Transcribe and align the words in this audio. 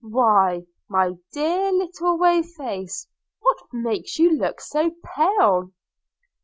why, 0.03 0.63
my 0.89 1.11
dear 1.31 1.71
little 1.71 2.17
whey 2.17 2.41
face, 2.41 3.05
what 3.41 3.59
makes 3.71 4.17
you 4.17 4.31
look 4.35 4.59
so 4.59 4.89
pale? 5.15 5.71